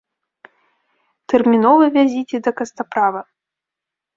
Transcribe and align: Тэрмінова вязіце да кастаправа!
Тэрмінова 1.33 1.85
вязіце 1.99 2.37
да 2.49 2.55
кастаправа! 2.63 3.21